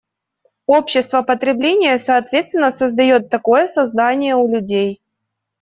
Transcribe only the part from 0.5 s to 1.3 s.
Общество